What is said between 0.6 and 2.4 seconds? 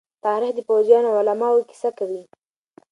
پوځيانو او علماءو کيسه کوي.